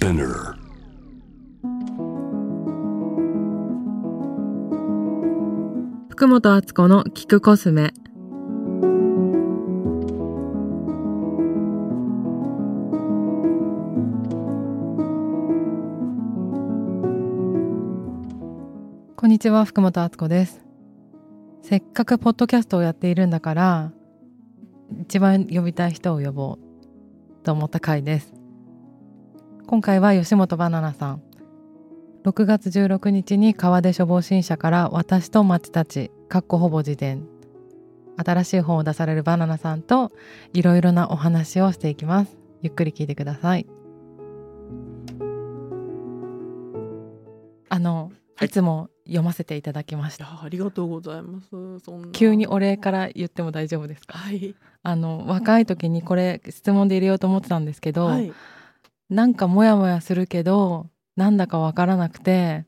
[0.00, 0.54] Spinner.
[6.08, 7.92] 福本敦子の聞くコスメ
[19.16, 20.64] こんにちは福本敦子です
[21.60, 23.92] せっかくポッドキャストをやっているんだから
[25.02, 28.39] 一番呼びたい人を呼ぼうと思った回です
[29.70, 31.22] 今回は吉本バナナさん。
[32.24, 37.28] 6月16日に川出処方新社から私と町たちかっこほぼ自伝。
[38.16, 40.10] 新しい本を出されるバナナさんと
[40.52, 42.36] いろいろなお話をしていきます。
[42.62, 43.66] ゆっくり聞いてください。
[47.68, 48.46] あの、はい。
[48.46, 50.42] い、つも読ませていただきました。
[50.42, 51.46] ありがとうございます。
[52.10, 54.18] 急にお礼から言っても大丈夫ですか？
[54.18, 54.56] はい。
[54.82, 58.32] あの若い時にこれ質問で入れようと思ってたんですけど、はい
[59.10, 62.64] なんかモヤモヤするけどなんだかわからなくて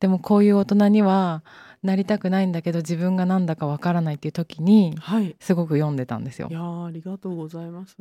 [0.00, 1.42] でもこういう大人には
[1.82, 5.36] なりたくないんだけど自分がなんだかわからないっていう時にはい。
[5.40, 6.52] すごく読んでたんですよい。
[6.52, 7.96] やーありがとうございます。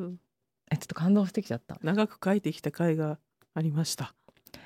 [0.72, 1.78] えちょっと感動してきちゃった。
[1.84, 3.20] 長く書いてきた回が
[3.54, 4.14] ありました。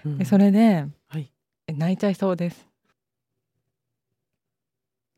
[0.06, 1.32] うんでそれではい
[1.68, 2.68] え泣いちゃいそうです。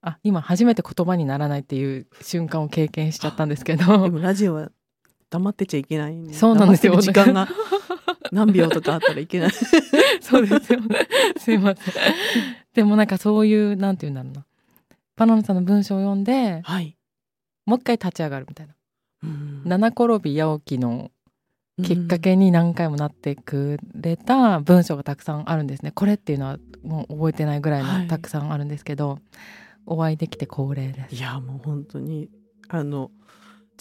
[0.02, 4.72] あ今初めて言葉にならないっていう瞬間を経験しちゃったんですけ でどもラジオは
[5.32, 6.34] 黙ってちゃいけないんで。
[6.34, 7.48] そうなんですよ時間が
[8.32, 9.52] 何秒とかあったらいけない。
[10.22, 11.08] そうですよね。
[11.38, 11.94] すいません。
[12.74, 14.46] でもなんかそういうなんて言うんだろうな
[15.16, 16.98] バナナさんの文章を読んではい。
[17.66, 18.76] もう一回立ち上がるみたいな。
[19.24, 21.12] うん七転び八起きの
[21.82, 25.92] きっかけに何回もなってくれた文章がたくさんあるんですね。
[25.92, 29.20] これっていうのはもう覚えてないぐらいはいのたくさんあるんですけど、
[29.86, 31.16] お会いできて光栄です。
[31.16, 32.30] いやもう本当に
[32.68, 33.12] あの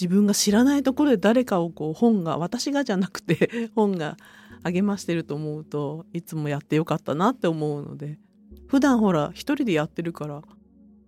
[0.00, 4.16] 自分が知らないところで誰かをこう本が私がじゃなくて 本が
[4.62, 8.18] 励ましてると思うといつもやってよかったなって思うので。
[8.66, 10.42] 普段ほら一人でやってるから。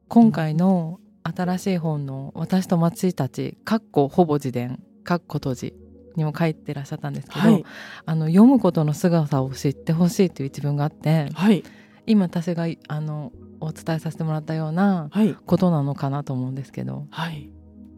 [0.09, 5.75] 今回の新しい本の私と松たちかっこほぼ自伝かっこ閉じ
[6.17, 7.65] にも書いてらっしゃったんですけど、はい。
[8.05, 11.63] あの読むことの姿を知ってほしいという一文があってはい。
[12.07, 15.35] 今私があのお伝えさせてもらったようなはい。
[15.35, 17.07] ことなのかなと思うんですけど。
[17.11, 17.51] はい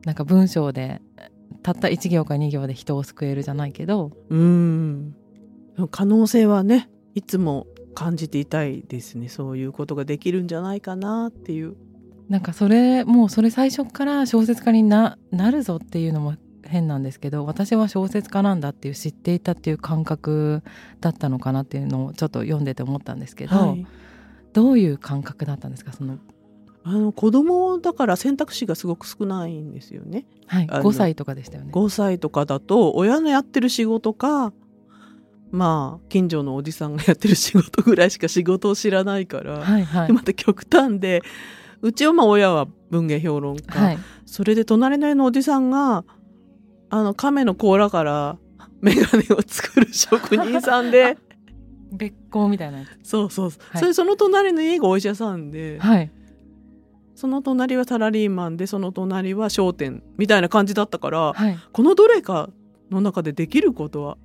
[0.05, 1.01] なんか文章で
[1.63, 5.17] たった1行か2行で人を救えるじゃないけどうーん
[5.91, 9.29] 可能性はねいつも感じていたいですね。
[9.29, 11.77] そういうことができるんじゃないかなっていう。
[12.29, 16.35] なんかそれもうそれ最初から小説家にななるぞっていうのも
[16.65, 20.63] 変なんですけど私は小説家なんだっていう知っていたっていう感覚
[21.01, 23.87] だったのかなっていうのをちょっと読んでて思ったんですけど、はい。
[24.55, 25.93] どういう感覚だったんですか？
[25.93, 26.19] その、
[26.87, 30.27] あの子供だから選択肢がすごく少ないんですよね。
[30.47, 31.73] はい、あの5歳とかでしたよね。
[31.73, 34.53] 5歳とかだと親のやってる仕事か
[35.51, 40.07] まあ近所のおじさんがやってる仕事ぐらいしか仕事を知らないから、はいはい。
[40.09, 41.23] でまた極端で
[41.81, 46.05] うちはまあ親は文芸評論家、はい、それで隣の家のおじさんが
[46.91, 48.39] あの亀の甲羅から
[48.83, 51.17] 眼鏡を作る職人さんで
[51.93, 53.09] 別行みたいなやつ。
[53.09, 53.51] そうそう。
[53.51, 53.81] そう、はい。
[53.81, 56.11] それその隣の家がお医者さんで、はい、
[57.15, 62.51] その隣はサラリーマンでその隣は商店みたいな感じだったから、はい、このどれか
[62.91, 64.19] の中でできることは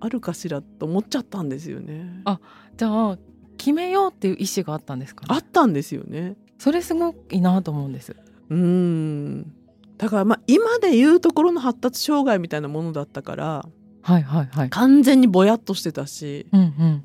[0.00, 2.22] あるかしらと思っちゃったんですよね。
[2.24, 2.40] あ
[2.76, 3.18] じゃあ
[3.56, 6.36] 決めようっていう意思があったんですか、ね、あったんですよね。
[6.58, 8.14] それすごくいいなと思うんです。
[8.50, 9.52] うーん
[9.96, 13.68] だからまあ今で言うところの発達障害みたいなものだったから
[14.02, 14.70] はいはいはい。
[14.70, 17.04] 完全にぼやっとしてたしうんうん。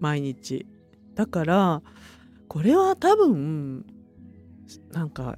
[0.00, 0.66] 毎日
[1.14, 1.82] だから
[2.48, 3.86] これは多分
[4.92, 5.36] なんか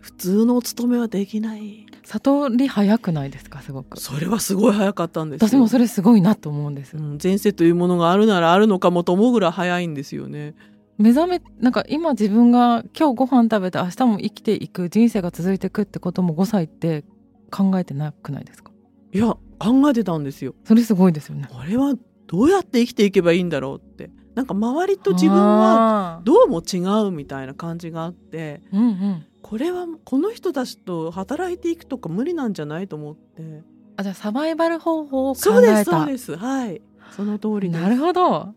[0.00, 3.60] 普通のお勤めはできない悟り早くないですか？
[3.60, 4.00] すごく。
[4.00, 6.96] それはすごい早かったんですよ私もそれすごいなと思うんです。
[6.96, 10.54] うん、前世というものがあるならあるのかもと思うぐらい早いんですよね。
[10.98, 17.04] 目覚めなんか今自分が今日ご飯食べて明日も生きていく人生が続いていくってことも5歳って
[17.50, 18.70] 考えてなくないですか？
[19.12, 20.54] いや考えてたんですよ。
[20.64, 21.48] それすごいですよね。
[21.50, 21.94] これは
[22.26, 33.62] どうやって生きていけばいいんだろうってなんか周りと自分はは、どうも違うみたいな感じがあってうんうん、これはこの人たちと働いていくとか無理なんじゃないと思って。
[33.96, 36.36] あじゃあサバイバル方法を考そうですえたそうです。
[36.36, 36.80] はい。
[37.10, 38.54] その通りなるほど。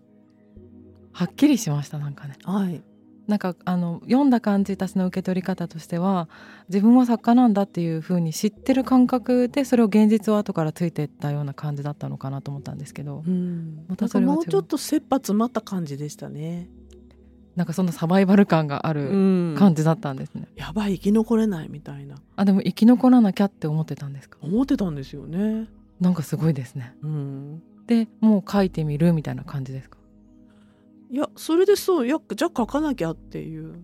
[1.12, 2.38] はっきりしましたなんかね。
[2.44, 2.84] はい
[3.28, 6.28] なんかあの読んだ感じ私の受け取り方としては
[6.68, 13.86] 自分は作家なんだっていう風に知ってる感覚でそれを現実を後からついていったような感じだったのかなと思ったんですけどうん。
[13.88, 16.70] またそれはもうちょっと切羽詰まった感じでしたね。
[17.56, 22.16] なんかそのサバイバル感があうるん感じだったんですね、やばい生き残れないみたいな。
[22.36, 24.40] あでも生き残らなきゃって思ってたんですか？
[24.42, 25.68] 思ってたんですよね。
[26.02, 26.96] なんかすごいですね。
[27.04, 27.64] うん。
[27.86, 30.00] でもう書いてみるみたいな感じですか？
[31.14, 33.84] いやそれでそういやじゃあ書かなきゃっていう。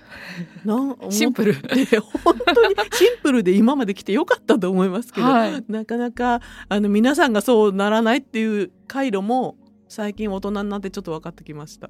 [0.64, 1.52] なんシンプル。
[1.52, 5.64] 思って本当にシンプルで今まで来てよかったと思いますけど、はい。
[5.68, 6.40] なかなか
[6.70, 11.88] あの皆さんがそうならないっていう回路も最近大人になってちょっと分かってきました。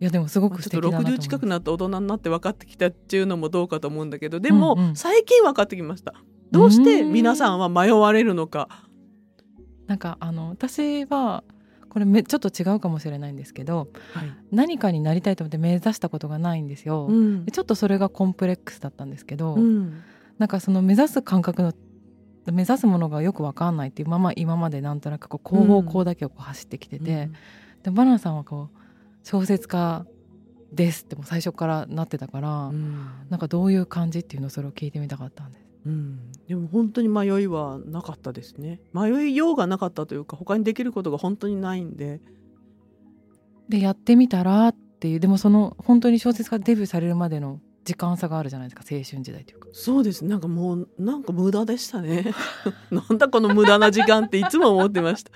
[0.00, 1.18] いやでもすごく素60敵だなと思います。
[1.18, 4.88] 近くなって大人になって分かってきたっていうのもどうかと思うんだけどでも、うん。
[4.88, 6.14] うん最近分かってきました。
[6.50, 8.86] どうして皆さんは迷われるのか。
[9.86, 11.44] なんかあの私は
[11.96, 14.30] これめちょっと違うかもしれないんですけどはい。
[14.52, 17.46] 何かになりたいと思って目指したことがないんですよ、うん。
[17.46, 20.02] でちょっとそれがコンプレックスだったんですけど、うん。
[20.36, 21.72] なんかその目指す感覚の
[22.52, 27.30] 目指すものがよく分かんないっていうまま今までなんとなくこう広報校だけをこう走ってきてて、
[27.82, 28.78] でバナナさんはこう
[29.22, 30.04] 小説家
[30.74, 33.06] ですってもう最初からなってたから、うん。
[33.30, 35.65] なんかどういう感じっていうのをそれを聞いてみたかったんです。
[35.86, 36.18] うん。
[36.48, 38.80] でも本当に迷いはなかったですね。
[38.92, 42.20] 迷いようがなかったというか他にできることが本当にないんで。
[43.68, 49.68] でやってみたらっていうでもその本当に小説家デビューされるまでの時間差があるじゃないですか青春時代というか。
[49.72, 50.24] そうです。
[50.24, 52.32] なんかもうなんか無駄でしたね。
[52.90, 55.30] なんだこの無駄な時間っていつも思ってました。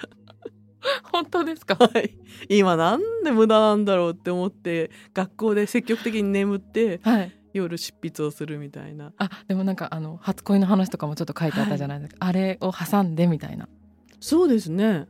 [1.12, 1.76] 本当ですか？
[1.76, 2.16] はい。
[2.48, 9.12] 今なんで無駄なんだろうって思って学校で積極的に眠ってはい夜執筆をするみたいな。
[9.18, 13.68] あでもなんかあの初恋の話とかもちょっと書いてあったじゃないですか、あれを挟んでみたいな。
[14.20, 15.06] そうですね。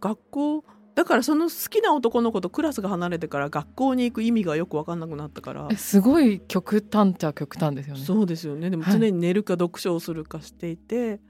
[0.00, 0.64] 学校
[0.94, 5.68] だからその好きな男の子とクラスが離れてから学校に行く意味がよく分かんなくなったから。
[5.70, 8.04] えすごい極端っちゃ極端ですよね。
[8.04, 8.70] そうですよね。
[8.70, 8.98] でもはい。
[8.98, 11.20] 常に寝るか読書をするかしていて、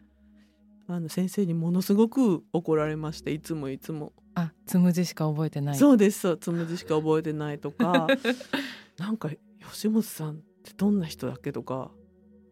[0.87, 5.77] あの先生にものすごく怒られましていつもいつも、あつむじしか覚えてない。
[5.77, 8.06] そうですそうつむじしか覚えてないとか。
[8.99, 9.31] なんか
[9.73, 11.91] 吉本さんってどんな人だっけとか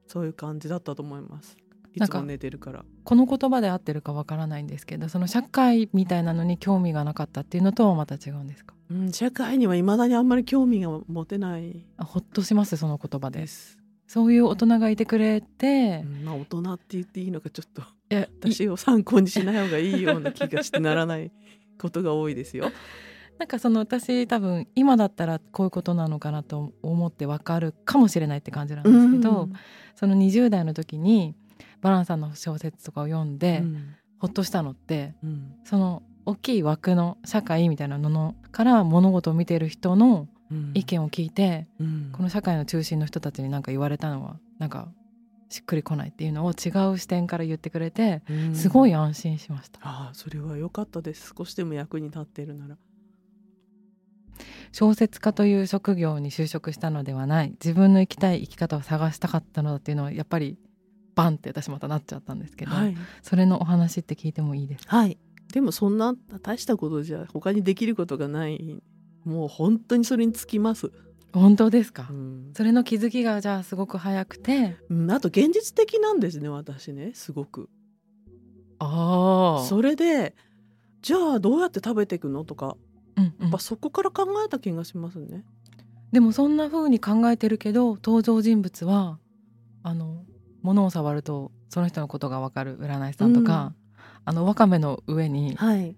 [0.07, 1.57] そういう感じだったと思います。
[1.95, 2.85] いつも寝てるから。
[3.05, 8.75] この言葉で合ってるかわからないんですけどその社会みたいなのに興味がなかったっていうのとはまた違うんですか？
[8.91, 11.85] うん、社会にはいまだにあんまり興味が持てない。
[11.99, 13.41] あほっとしますその言葉で。
[13.41, 16.03] です、そういう大人がいてくれて。
[16.05, 17.83] う、んまあ大人って言っていいのかちょっと。
[18.41, 21.33] 私を参考にしない方がいいような気がしてならない
[21.81, 22.71] ことが多いですよ。
[23.43, 29.49] なんかその私多分今だったらこういうことなのかなと思ってわかるかもしれないって感じなんですけど、
[29.97, 31.35] その20代の時に
[31.81, 33.97] バランさんの小説とかを読んで、うん。
[34.21, 35.57] ほっとしたのってうん。
[35.65, 40.71] その大きい枠の社会みたいなのから物事を見ている人のうん。
[40.75, 42.11] 意見を聞いて、うん。
[42.13, 44.87] この社会の中心の人たちに何か言われたのはなんか
[45.49, 49.81] しっくりこないっていうのを違う視点から言ってくれてうんすごい安心しました。
[49.83, 52.77] ああそれは良かったです少しでも役に立っているなら
[54.73, 57.51] 小説家という職業に就職したのではない。
[57.53, 60.59] 自分の生きたい生き方を探したかったのだっていうのはやっぱり
[61.15, 64.97] バンって私またなっちゃったんですけど、はい、それのお話って聞いてもいいですか？
[64.97, 65.19] はい、
[65.53, 68.83] でもそんな大したことじゃ他にできることがない。
[69.25, 70.91] もう本当にそれにつきます、
[71.33, 72.53] 本当ですか、うん。
[72.57, 74.77] それの気づきがじゃあすごく早くて？
[74.89, 75.11] うん。
[75.13, 77.13] あと現実的なんですね私ね。
[77.15, 77.69] すごく。
[78.81, 80.35] あそれで
[81.03, 82.45] じゃあどうやって食べていくの？
[82.45, 82.77] とか
[83.17, 83.43] うんうん。
[83.43, 85.45] やっぱそこから考えた気がしますね。
[86.13, 89.19] でもそんな風に考えてるけど登場人物は
[89.83, 90.25] あの
[90.63, 93.73] 物を触るとその人のことがわかる占い師さんとか、
[94.25, 95.97] あのワカメの上にはい、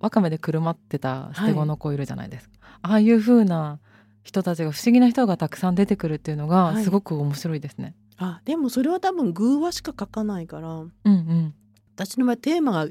[0.00, 3.78] ワカメでくるまってた捨て子の子いるじゃないですか、ああいう風な
[4.24, 6.84] 人たちが不思議な人がたくさん出てくるっていうのがはい。
[6.84, 7.94] すごく面白いですね。
[8.16, 11.54] あでもそれは多分偶話しか書かないからうんうん。
[11.94, 12.88] 私の場合テーマが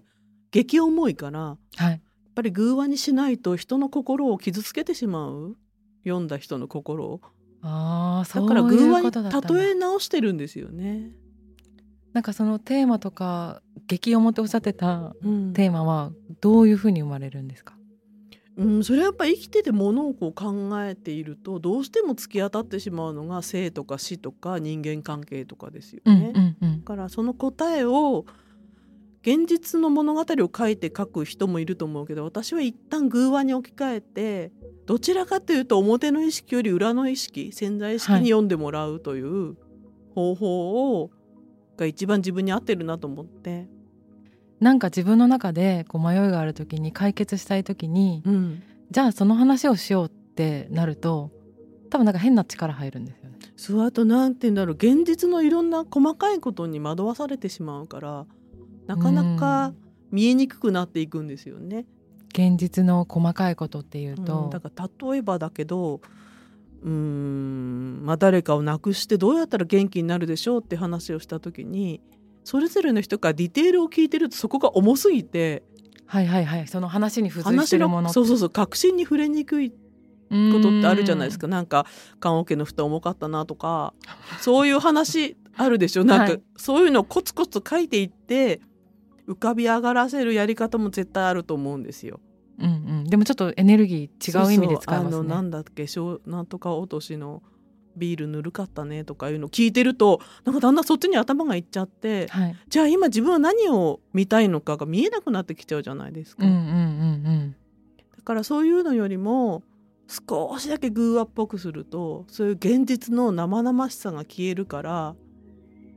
[0.52, 1.96] 激重いからやはい。
[1.96, 2.00] っ
[2.34, 5.56] ぱり偶話にしないと人の心を傷つけてしまう？
[6.06, 7.22] 読んだ人の心を。
[7.62, 11.12] あだから偶話に例え直してるんですよね。
[12.12, 15.54] なんかそのテーマとか激重っておっしゃってたうん。
[15.54, 16.12] テーマは
[16.42, 17.76] どういう風に生まれるんですか？
[18.56, 26.34] うん、それはやっぱ生きててものをこう考えているとどうしても突き当たってしまうのが生とか死とか人間関係とかですようんね。
[26.36, 26.80] うんうん。
[26.82, 28.26] だからその答えを
[29.24, 34.52] 現実の物語を書いて書く人もいると思うけど私は一旦偶話に置き換えて
[34.86, 39.56] どちらかというと表の意識より裏の意識潜在意識に読んでもらうという
[40.14, 41.10] 方法を、
[41.78, 43.68] が一番自分に合ってるなと思って、
[44.60, 51.32] なんか自分の中でこう迷いがある時に解決したい時にうん、じゃあその話をしようってなると
[51.90, 53.38] 多分なんか変な力入るんですよね。
[53.56, 54.76] そうあとなんて言うんだろう。
[54.76, 58.26] 現実のいろんな細かいことに惑わされてしまうから
[58.88, 59.74] なかなか
[60.12, 61.86] 見えにくくなっていくんですよね。
[62.30, 66.02] 現実の細かいことっていうと、うんだから例えばだけど
[66.84, 72.02] うーん、まあ、誰かを亡くしてどうやったら元気になるでしょうって話をした時に
[72.44, 75.64] それぞれの人からディテールを聞いてるとそこが重すぎて
[76.06, 76.68] はいはいはい。
[76.68, 78.04] その話に付随して話るもの。
[78.04, 79.76] のそうそうそう確信に触れにくいこ
[80.62, 81.48] とってあるじゃないですか。
[81.48, 81.88] なんか
[82.20, 83.96] 棺桶の蓋重かったなとか
[84.40, 86.04] そういう話あるでしょ。
[86.04, 86.42] なんか、はい。
[86.56, 88.62] そういうのをコツコツ書いていって
[89.28, 92.20] 浮かび上がらせるやり方も絶対あると思うんですよ。
[92.60, 92.70] うんう
[93.02, 93.04] ん。
[93.06, 95.10] でもちょっとエネルギー違う意味で使いますね。
[95.10, 95.20] そうそう。
[95.22, 97.42] あのなんだっけしょうなんとか落としの
[97.96, 102.56] ビールぬるかったねとかいうの聞いてるとなんかだんだんそっちに頭がいっちゃってはい。
[102.68, 106.46] じゃあ今自分は何を見たいのかが見えなくなってきちゃうじゃないですか。
[106.46, 107.56] うんうんうん
[108.18, 109.64] だからそういうのよりも
[110.08, 115.16] 少しだけ偶話っぽくするとそういう現実の生々しさが消えるから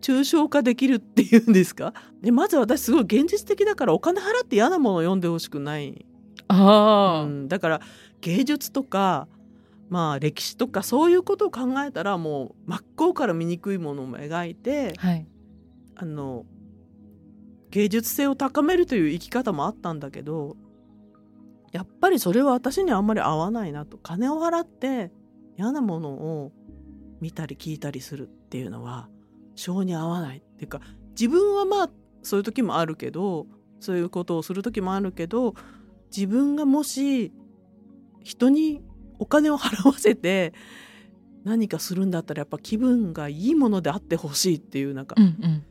[0.00, 1.92] 抽象化できるっていうんですか？
[2.22, 6.06] でまず私すごい現実的だからお金払って嫌なものを読んでほしくない、
[6.48, 7.80] ああ、うん、だから
[8.20, 9.28] 芸術とか
[9.88, 15.26] まあ歴史とかそういうことを考えたらもう真っ向から醜いものも描いてはい。
[15.94, 16.44] あの
[17.70, 20.56] 芸術性を高めるという生き方もあったんだけど
[21.72, 23.98] やっぱりそれは私にはあんまり合わないなと。
[23.98, 25.10] 金を払って
[25.58, 26.52] 嫌なものを
[27.20, 29.08] 見たり聞いたりするっていうのは
[29.56, 31.90] 性に合わないっていうか自分はまあ
[32.22, 33.46] そういう時もあるけど
[33.80, 35.54] そういうことをする時もあるけど
[36.14, 37.32] 自分がもし
[38.22, 38.82] 人に
[39.18, 40.52] お金を払わせて
[41.44, 45.64] 何かするんだったらやっぱ気分がいいものであってほしいっていうなんかうんうん。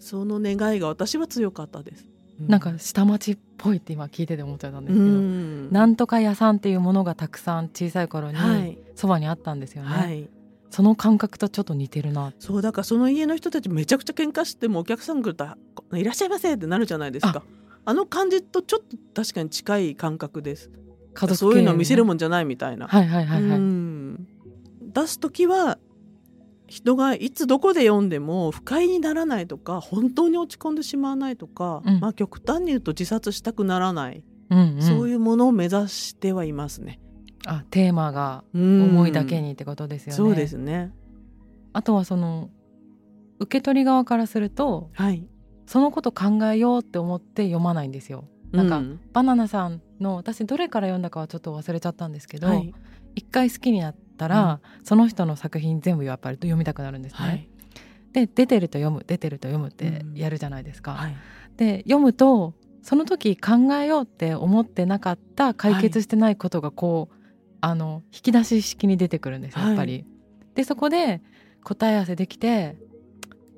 [0.00, 2.04] その願いが私は強かったです。
[2.40, 5.70] なんか下町っぽいって今聞いてて思っちゃったんでうすけど、ん。
[5.70, 8.76] なんとか屋さんっていうものがたくさん小さい頃にはい。
[8.96, 10.28] そばにあったんですよね、はい、
[10.72, 12.32] その感覚とちょっと似てるな。
[12.38, 15.46] そうだからその家の人たちめちゃくちゃ喧嘩してもお客さん来ると
[15.94, 17.42] 「いらっしゃいませ」ってなるじゃないですか。
[17.84, 17.92] あ。
[17.92, 18.80] の感じとちょっ
[19.14, 20.70] と確かに近い感覚です。
[21.12, 24.26] 家族そういうのは見せるももんじゃないみたいな、はいはいはいはい、うん。
[24.80, 25.78] 出す時は
[26.68, 32.00] 人がいつどこで読んでも不快にならないとか本当に落ち込んでしまわないとか、うん。
[32.00, 36.98] まあ極端に言うと自殺したくならない、うんうん、そういうものを目指してはいますね。
[37.46, 40.92] あテーマが思思いだけにってことですよね、そうですね。
[41.72, 42.50] あとはその
[43.38, 45.26] 受け取り側からするとはい。
[45.66, 48.28] そのこと考えようって思って読まないんですよ。
[48.50, 52.74] なんか、うバナナさんの私どれから読んだかはちょっと忘れちゃったんですけど、はい。
[53.14, 57.18] 一回好きになったら、その人の作品全部やっぱり読みたくなるんですね。
[57.18, 57.48] はい。
[58.12, 60.92] で出てると読む出てると読むってやるじゃないですか。
[60.92, 61.16] はい。
[61.56, 67.14] で読むとその時考えようって思ってなかった解決してないことがこう、
[67.62, 70.04] あの引き出し式に出てくるんですよやっぱり。
[70.54, 71.22] でそこで
[71.64, 72.76] 答え合わせできて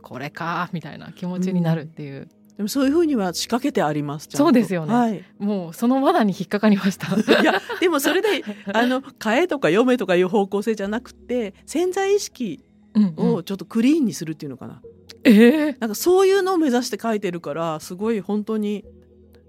[0.02, 4.28] これかみたいな気持ちになるっていう、でもそういうふうには仕掛けてあります。
[4.30, 5.24] そうですよねはい。
[5.38, 7.08] もうその罠に引っかかりました。
[7.40, 12.62] いやでもそれで あの変えとか読めとかいう方向性じゃなくて潜在意識
[12.94, 14.82] うんうんをちょっとクリーンにするっていうのかな。
[15.24, 18.84] えーなんかそういうのを目指して書いてるからすごい本当に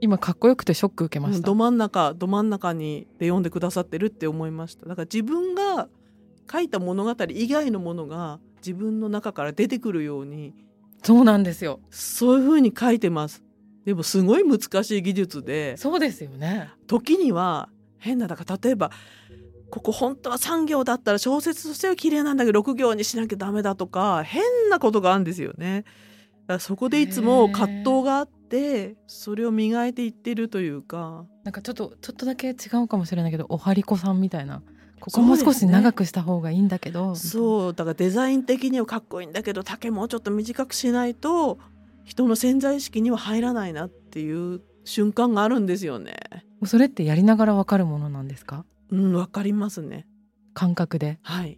[0.01, 1.37] 今かっこよくてショック受けました。
[1.37, 4.85] うんど真ん中ど真ん中にで読んでくださってるって思いました。
[4.85, 5.87] だから自分が
[6.51, 10.53] 書いた物語以外のものが自分の中から出てくるように
[11.03, 11.79] そうなんですよ。
[11.89, 13.43] そういうふうに書いてます。
[13.85, 16.71] でもすごい難しい技術でそうですよね。
[16.87, 18.91] 時には変なだから例えば
[19.69, 25.83] ここ本当は3行だったら小説としては綺麗なんだけど6行にしなきゃダメだとか変なことがあるんですよね。
[25.83, 25.89] だ
[26.47, 34.61] からそこでいつも葛藤があってそれを磨いていってるというかなんかちょっとちょっとだけ違うかもしれないけどおはりこさんみたいな
[34.99, 41.59] ここもう少し長くした方がいいんだけどそうだからデザイン的にはかっこいいんだけど丈もうちょっと短くしないと
[42.03, 46.15] 人の潜在意識には入らないなっていう瞬間があるんですよね。
[46.61, 48.63] うそれってやりながらわかるものなんですか？
[48.91, 50.05] うんわかりますね。
[50.53, 51.57] 感覚ではい。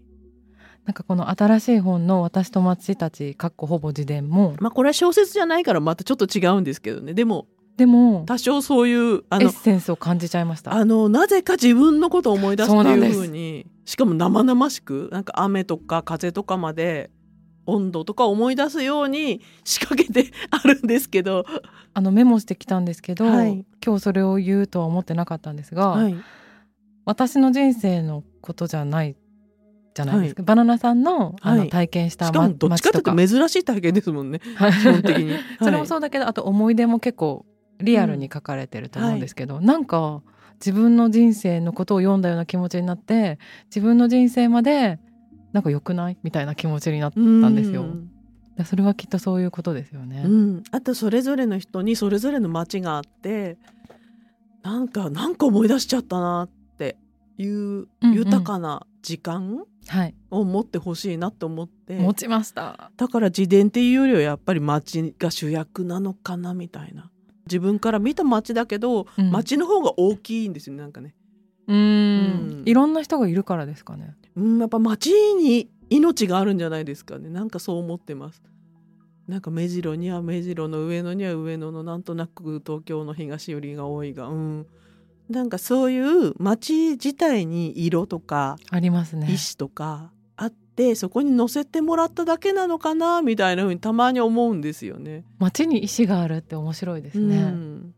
[0.88, 7.14] なんかこの新しい本の私と町たちかっこほぼ自伝もまあこれは小説じゃないからまたちょっと違うんですけどね。
[7.14, 10.74] でもでも多少そういうあのエッセンスを感じちゃいました。
[10.74, 17.12] あのなぜか自分のことを思い出すっていうふうにしかも生々しくなんか雨とか風とかまで
[17.66, 21.46] 温度とか思い出すように仕掛けてあるんですけど、
[21.94, 23.66] あのメモしてきたんですけど、はい。
[23.86, 26.16] 今日それを言うとは思ってなかったんですが、はい、
[27.04, 29.18] 私の人生のことじゃない
[29.98, 31.70] じゃないですか、バナナさんのあのはい。
[31.70, 34.40] 体験した、しかもどっちかというと街珍しい体験ですもんね。
[34.46, 37.46] 基本的に、 それもうそうだけど、あと思い出も結構
[37.80, 40.22] リアルに書かれてると思うんですけど、なんか
[40.60, 45.00] 自分の人生のことを読んだような気持ちになって自分の人生まで
[45.54, 46.18] なんか良くない？
[46.24, 47.86] みたいな気持ちになったんですよ。
[48.66, 50.24] それはきっとそういうことですよね。
[50.26, 53.58] うん、あとそれぞれの人にそれぞれの街があって
[54.64, 56.98] なんかなんか思い出しちゃったなって
[57.38, 58.14] いううんうん。
[58.14, 59.66] 豊かな時間はい、
[60.32, 62.92] を持ってほしいなと思って、持ちました。
[62.98, 67.12] だから自伝っていうよりはやっぱり街が主役なのかなみたいな。
[67.46, 69.32] 自分から見た街だけど、うん。
[69.32, 71.16] 街の方が大きいんですよねなんかね。
[71.68, 72.60] うーん。
[72.60, 72.64] うん。
[72.66, 74.16] いろんな人がいるからですかね。
[74.36, 77.30] うん、やっぱ街に命があるんじゃないですかね。
[77.30, 78.42] なんかそう思ってます。
[79.28, 84.68] なんか目白には目白の上野には上野のなんとなく東京の東寄りが多いがうん
[85.30, 89.32] なんかそういう街自体に色とかありますね。
[89.32, 95.26] 意志とかあってそこに乗せてもらっただけなのかなみたいな風にたまに思うんですよね。
[95.40, 97.94] 街に意志があるって面白いですね、うん。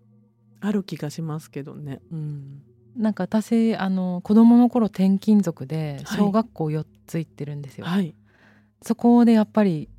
[0.62, 2.02] ある気がしますけどね。
[2.12, 2.62] うん、
[2.96, 6.18] なんか私あの子供の頃転勤族ではい。
[6.18, 8.16] 小学校4つ行ってるんですよ、はい、
[8.82, 9.90] そこでやっぱり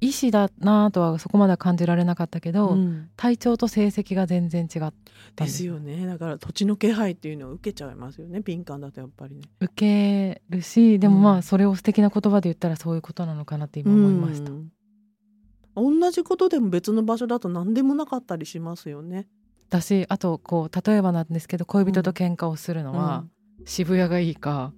[0.00, 3.10] 意志だなとはそこまでは感じられなかったけど、うん。
[3.16, 4.92] 体調と成績が全然違っ
[5.36, 5.64] たんです。
[5.64, 6.06] よね。
[6.06, 8.40] だから土地の気配っていうのを受けちゃいますよね。
[8.40, 9.42] 敏感だとやっぱりね。
[9.60, 11.22] 受けるしでもうん。
[11.22, 16.00] まあそれを素敵な言葉で言ったらそういうことなのかなって今思いました、うん。
[16.00, 19.28] 同じことでも別の場所だと何でもなかったりしますよね。
[19.68, 23.24] だしあとこう例えばなんですけど恋人と喧嘩をするのは、
[23.66, 24.72] 渋谷がいいか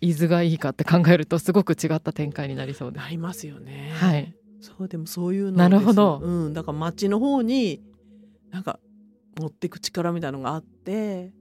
[0.00, 3.02] 伊豆がいいかって考えるとすごく違った展開になりそうです。
[3.02, 3.92] なりますよね。
[3.94, 4.34] はい。
[4.62, 6.20] そうでもそういうのなるほど。
[6.22, 7.82] うん、だから街の方に
[8.50, 8.78] なんか
[9.40, 11.32] 持ってく力みたいのがあって、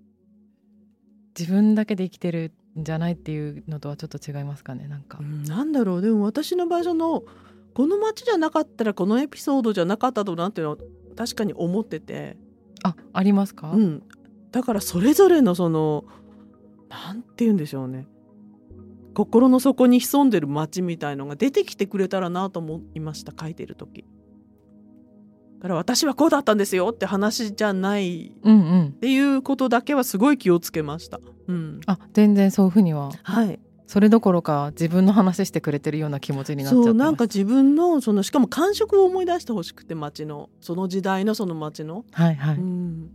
[1.38, 6.02] 自分だけで生きてるんじゃないっていうのとはちょっと違いますかねなんか、うんなんだろう。
[6.02, 7.24] でも私の場合その
[7.76, 10.78] この街じゃなかったらこのエピソードじゃなかったとなっていうのは
[11.16, 12.38] 確かに思ってて、
[12.84, 14.04] あありますか、うん、
[14.52, 16.06] だからそれぞれのその
[16.90, 18.08] なんて言うんでしょうね
[19.14, 24.06] 心の底に潜んでる街みたいのが出てきてくれたらなと思いました書いてる時。
[25.60, 31.20] だから私はこうだったんですよって話じゃないうんうんっていうことだけはすごい気をつけました。
[31.48, 33.60] うん、あ全然そういうふうにははい。
[33.86, 42.06] それどころか自分の話してくれてるような気持ちになっちゃってなんか自分のそのしかも感触を思い出してほしくて街のその時代のその街の。
[42.14, 43.10] はいはい、うん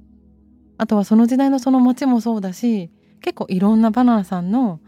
[0.78, 2.90] あとはその時代のその街もそうだし
[3.22, 4.80] 結構いろんなバナナさんの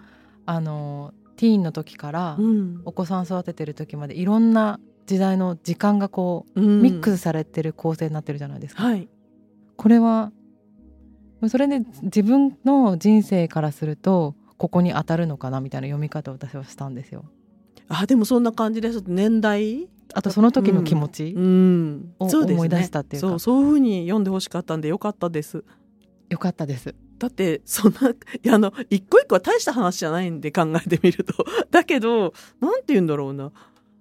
[0.50, 8.82] あのティーンの時からうんお子さん育ててる時までいろんな時代の時間がこううんミックスされてる構成になってるじゃないですか。
[8.82, 9.08] はい。
[9.76, 10.32] これは
[11.48, 17.26] それで自分の人生からするとここに当たるのかなみたいな読み方を私はしたんですよ。
[17.88, 19.88] あでもそんな感じです年代？
[20.14, 25.64] あとその時の気持ち、うんを思い出したっていうかそうそういうふうに読んでほしかったんでよかったです。
[26.28, 26.94] よかったです。
[27.18, 33.50] だってそんないやあの一個一個は大した話じゃないんで考えてみると だけどなんて言うんだろうな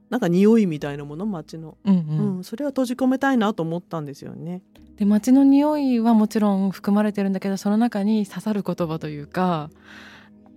[0.10, 4.62] なんか匂いみたいなもの街の、うんううんんそれは閉じ込めたいなと思ったんですよね。
[4.98, 9.70] で街の匂いはもちろん含まれてるんだけどその中に刺さる言葉というか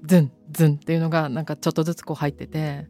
[0.04, 2.86] ズンズンっていうのがなんかちょっとずつこう入ってて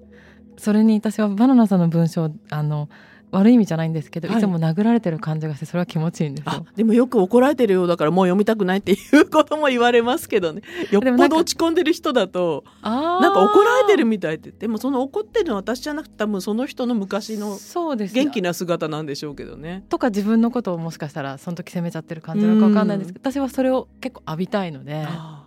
[0.58, 2.88] それに私はバナナさんの文章あの
[3.32, 4.38] 悪い意味じゃないんですけど、はい。
[4.38, 6.66] い、つも殴られてる感じがしてそれは気持ちいいんですあよ。
[6.76, 7.84] でもよく怒られてるよ。
[7.84, 10.62] うだからもう読みたくないっていうことも言われますけどね。
[10.90, 14.50] よっぽど落ち込んでる人だとなんか怒られてるみたいって。
[14.50, 19.84] でもその怒ってるのは私じゃなくて多分その人の昔のそうです元気な姿なんでしょうけどね。
[19.88, 25.44] とか自分のことをもしかしたらその時責めちゃってる感じなのかわかんないんですけど私はそれを結構浴びたいのであ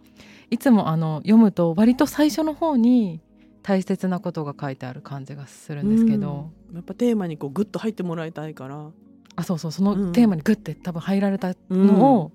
[0.50, 3.20] いつもあの読むと割と最初の方に
[3.64, 6.76] 大切なことが書いてある感じがするんですけど、うん。
[6.76, 8.92] やっぱテーマにこうグッと入ってもらいたいから。
[9.36, 11.88] あそうそうそのテーマにグッて多分入られたうん。
[11.88, 12.32] のを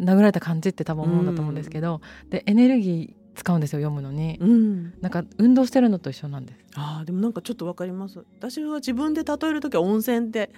[0.00, 2.00] 殴られた感じって多分思うんだと思うんですけど、
[2.30, 6.58] でエネルギー使うんですよ読むのに、うん、なんか運動してるのと一緒なんです。
[6.76, 8.24] あーでもなんかちょっとわかります。
[8.38, 10.56] 私は自分で例える時は温泉っていうふう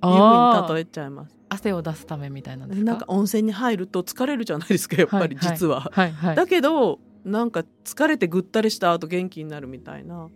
[0.00, 1.34] あーに例えちゃいます。
[1.48, 2.84] 汗を出すためみたいなんですか？
[2.84, 5.56] なんか温泉に入ると疲れるじゃないですかやっぱりはいはい。
[5.58, 6.36] 実は、はいはい。
[6.36, 10.28] だけどなんか疲れてぐったりした後元気になるみたいな。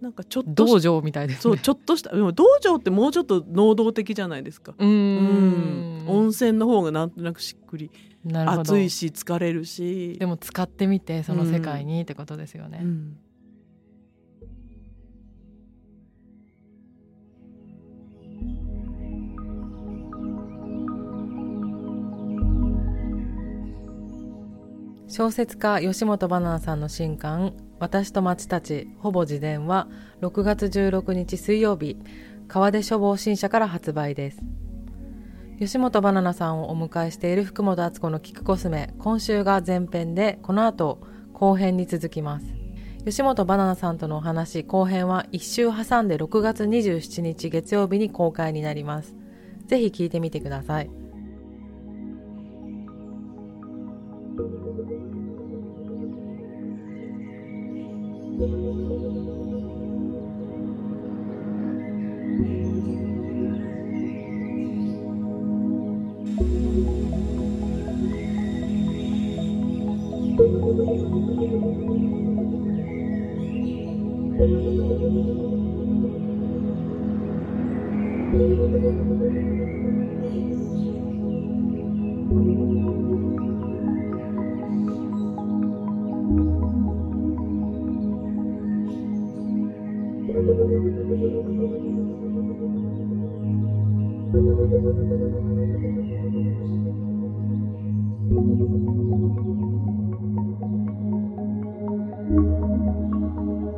[0.00, 1.42] なんかちょっとし道場みたいですね。
[1.42, 4.74] そうちょっとしたでも道場ってもうちょっと能動的じゃないですか。
[4.78, 6.04] うん。
[6.04, 6.08] ん。
[6.08, 7.90] 温泉の方がなんとなくしっくり。
[8.24, 8.62] なるほど。
[8.62, 10.16] 暑いし疲れるし。
[10.18, 13.16] でも使ってみてその世界にってことですよね、うん
[25.12, 29.88] 小説家吉本ばななさんの新刊「私と町たちほぼ自伝」は
[30.20, 31.96] 6月16日水曜日
[32.46, 34.40] 川出書房新社から発売です。
[35.58, 41.00] 吉本ばななさんをお迎えしている福本敦子の聞くコスメ今週が前編でこの後
[41.32, 42.46] 後編に続きます。
[43.04, 49.16] 吉本ばななさんとのお話後編は1週挟んで6月27日月曜日に公開になります。
[49.66, 50.90] ぜひ聞いてみてください。
[94.32, 94.44] Thank